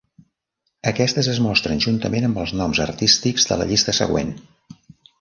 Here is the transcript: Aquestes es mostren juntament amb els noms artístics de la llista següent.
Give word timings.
Aquestes 0.91 1.29
es 1.33 1.41
mostren 1.47 1.85
juntament 1.87 2.27
amb 2.31 2.41
els 2.47 2.57
noms 2.63 2.83
artístics 2.89 3.49
de 3.51 3.63
la 3.63 3.71
llista 3.75 3.99
següent. 4.03 4.37